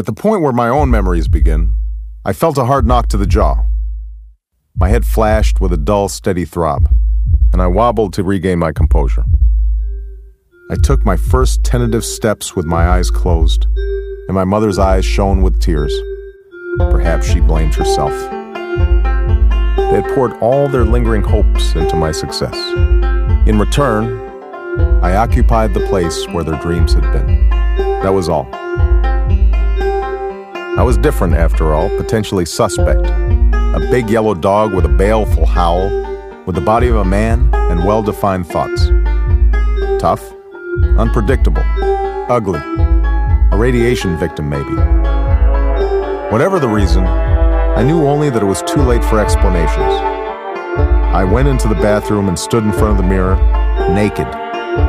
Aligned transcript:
At 0.00 0.06
the 0.06 0.14
point 0.14 0.40
where 0.40 0.54
my 0.54 0.70
own 0.70 0.90
memories 0.90 1.28
begin, 1.28 1.74
I 2.24 2.32
felt 2.32 2.56
a 2.56 2.64
hard 2.64 2.86
knock 2.86 3.08
to 3.08 3.18
the 3.18 3.26
jaw. 3.26 3.66
My 4.74 4.88
head 4.88 5.04
flashed 5.04 5.60
with 5.60 5.74
a 5.74 5.76
dull, 5.76 6.08
steady 6.08 6.46
throb, 6.46 6.88
and 7.52 7.60
I 7.60 7.66
wobbled 7.66 8.14
to 8.14 8.24
regain 8.24 8.58
my 8.60 8.72
composure. 8.72 9.24
I 10.70 10.76
took 10.82 11.04
my 11.04 11.18
first 11.18 11.64
tentative 11.64 12.02
steps 12.02 12.56
with 12.56 12.64
my 12.64 12.88
eyes 12.88 13.10
closed, 13.10 13.66
and 14.26 14.32
my 14.34 14.44
mother's 14.44 14.78
eyes 14.78 15.04
shone 15.04 15.42
with 15.42 15.60
tears. 15.60 15.92
Perhaps 16.78 17.26
she 17.26 17.40
blamed 17.40 17.74
herself. 17.74 18.14
They 19.76 20.00
had 20.00 20.14
poured 20.14 20.32
all 20.40 20.66
their 20.66 20.86
lingering 20.86 21.24
hopes 21.24 21.74
into 21.74 21.96
my 21.96 22.10
success. 22.10 22.56
In 23.46 23.58
return, 23.58 24.18
I 25.04 25.16
occupied 25.16 25.74
the 25.74 25.86
place 25.88 26.26
where 26.28 26.42
their 26.42 26.58
dreams 26.58 26.94
had 26.94 27.02
been. 27.12 27.50
That 28.00 28.14
was 28.14 28.30
all. 28.30 28.48
I 30.78 30.82
was 30.82 30.96
different, 30.96 31.34
after 31.34 31.74
all, 31.74 31.88
potentially 31.96 32.46
suspect. 32.46 33.04
A 33.06 33.88
big 33.90 34.08
yellow 34.08 34.34
dog 34.34 34.72
with 34.72 34.84
a 34.84 34.88
baleful 34.88 35.44
howl, 35.44 35.90
with 36.46 36.54
the 36.54 36.60
body 36.60 36.88
of 36.88 36.96
a 36.96 37.04
man 37.04 37.50
and 37.52 37.84
well 37.84 38.02
defined 38.02 38.46
thoughts. 38.46 38.86
Tough, 40.00 40.32
unpredictable, 40.96 41.62
ugly, 42.30 42.60
a 42.60 43.56
radiation 43.56 44.16
victim, 44.16 44.48
maybe. 44.48 44.74
Whatever 46.30 46.60
the 46.60 46.68
reason, 46.68 47.04
I 47.04 47.82
knew 47.82 48.06
only 48.06 48.30
that 48.30 48.42
it 48.42 48.46
was 48.46 48.62
too 48.62 48.80
late 48.80 49.04
for 49.04 49.18
explanations. 49.18 49.92
I 51.12 51.24
went 51.24 51.48
into 51.48 51.66
the 51.66 51.74
bathroom 51.74 52.28
and 52.28 52.38
stood 52.38 52.62
in 52.62 52.72
front 52.72 52.92
of 52.92 52.96
the 52.96 53.02
mirror, 53.02 53.34
naked, 53.92 54.28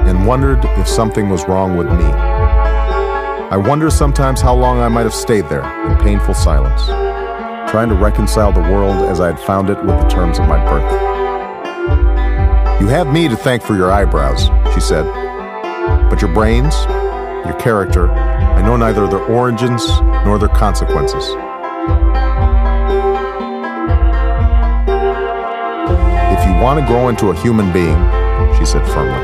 and 0.08 0.28
wondered 0.28 0.64
if 0.80 0.88
something 0.88 1.28
was 1.30 1.48
wrong 1.48 1.76
with 1.76 1.88
me. 1.88 2.41
I 3.52 3.58
wonder 3.58 3.90
sometimes 3.90 4.40
how 4.40 4.56
long 4.56 4.80
I 4.80 4.88
might 4.88 5.04
have 5.04 5.14
stayed 5.14 5.50
there 5.50 5.66
in 5.86 5.98
painful 5.98 6.34
silence, 6.34 6.86
trying 7.70 7.90
to 7.90 7.96
reconcile 7.96 8.54
the 8.54 8.62
world 8.62 9.10
as 9.10 9.20
I 9.20 9.28
had 9.28 9.38
found 9.42 9.70
it 9.70 9.78
with 9.84 10.00
the 10.00 10.08
terms 10.08 10.40
of 10.40 10.48
my 10.48 10.64
birth. 10.64 10.90
You 12.80 12.88
have 12.88 13.12
me 13.12 13.28
to 13.28 13.36
thank 13.36 13.62
for 13.62 13.76
your 13.76 13.92
eyebrows, 13.92 14.46
she 14.74 14.80
said, 14.80 15.04
but 16.10 16.22
your 16.22 16.34
brains, 16.34 16.74
your 17.46 17.58
character, 17.60 18.10
I 18.10 18.62
know 18.62 18.78
neither 18.78 19.06
their 19.06 19.26
origins 19.26 19.86
nor 20.24 20.40
their 20.40 20.48
consequences. 20.48 21.28
If 26.32 26.48
you 26.48 26.54
want 26.64 26.80
to 26.80 26.86
grow 26.88 27.10
into 27.10 27.32
a 27.32 27.36
human 27.36 27.74
being, 27.74 28.00
she 28.58 28.64
said 28.64 28.88
firmly, 28.88 29.20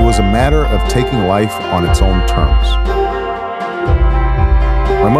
it 0.00 0.06
was 0.06 0.20
a 0.20 0.22
matter 0.22 0.66
of 0.66 0.88
taking 0.88 1.26
life 1.26 1.52
on 1.72 1.84
its 1.84 2.00
own 2.00 2.24
terms. 2.28 2.89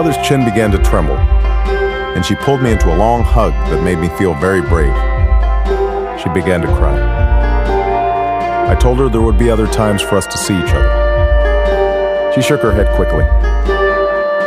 Mother's 0.01 0.27
chin 0.27 0.47
began 0.47 0.71
to 0.71 0.79
tremble, 0.79 1.19
and 1.19 2.25
she 2.25 2.35
pulled 2.35 2.63
me 2.63 2.73
into 2.73 2.91
a 2.91 2.97
long 2.97 3.23
hug 3.23 3.53
that 3.69 3.85
made 3.85 3.99
me 3.99 4.09
feel 4.17 4.33
very 4.33 4.63
brave. 4.63 4.95
She 6.19 6.31
began 6.31 6.63
to 6.63 6.69
cry. 6.69 6.97
I 8.67 8.75
told 8.77 8.99
her 8.99 9.11
there 9.11 9.21
would 9.21 9.37
be 9.37 9.51
other 9.51 9.67
times 9.67 10.01
for 10.01 10.17
us 10.17 10.27
to 10.29 10.39
see 10.39 10.55
each 10.55 10.71
other. 10.71 12.33
She 12.35 12.41
shook 12.41 12.63
her 12.63 12.73
head 12.73 12.89
quickly. 12.97 13.25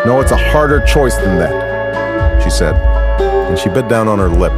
No, 0.08 0.22
it's 0.22 0.31
a 0.31 0.38
harder 0.38 0.84
choice 0.88 1.18
than 1.18 1.38
that, 1.38 2.44
she 2.44 2.50
said, 2.50 2.74
and 3.22 3.59
she 3.59 3.70
bit 3.70 3.88
down 3.88 4.08
on 4.08 4.18
her 4.18 4.30
lip. 4.30 4.54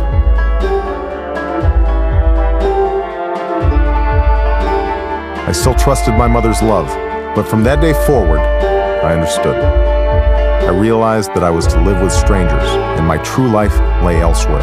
I 5.45 5.51
still 5.51 5.75
trusted 5.75 6.13
my 6.13 6.29
mother's 6.29 6.61
love, 6.61 6.87
but 7.35 7.43
from 7.43 7.63
that 7.63 7.81
day 7.81 7.91
forward, 8.05 8.39
I 8.39 9.13
understood. 9.13 9.94
I 10.63 10.69
realized 10.69 11.33
that 11.35 11.43
I 11.43 11.49
was 11.49 11.67
to 11.67 11.81
live 11.81 12.01
with 12.01 12.11
strangers, 12.11 12.69
and 12.97 13.05
my 13.05 13.17
true 13.17 13.47
life 13.47 13.77
lay 14.03 14.21
elsewhere. 14.21 14.61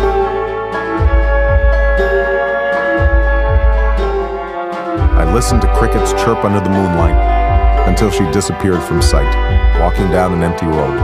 I 5.19 5.33
listened 5.33 5.63
to 5.63 5.75
crickets 5.75 6.13
chirp 6.13 6.45
under 6.45 6.61
the 6.61 6.71
moonlight 6.71 7.17
until 7.89 8.11
she 8.11 8.25
disappeared 8.33 8.83
from 8.83 9.03
sight, 9.03 9.33
walking 9.81 10.11
down 10.11 10.33
an 10.33 10.43
empty 10.43 10.67
road. 10.67 10.99